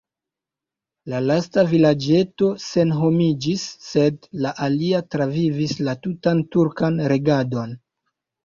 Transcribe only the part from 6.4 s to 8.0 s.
turkan regadon.